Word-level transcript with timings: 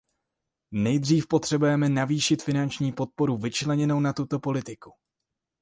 Nejdříve 0.71 1.27
potřebujeme 1.29 1.89
navýšit 1.89 2.43
finanční 2.43 2.91
podporu 2.91 3.37
vyčleněnou 3.37 3.99
na 3.99 4.13
tuto 4.13 4.39
politiku. 4.39 4.91